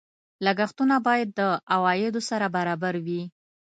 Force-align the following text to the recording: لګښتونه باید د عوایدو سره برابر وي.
لګښتونه 0.45 0.95
باید 1.07 1.29
د 1.39 1.41
عوایدو 1.73 2.21
سره 2.29 2.45
برابر 2.55 2.93
وي. 3.05 3.21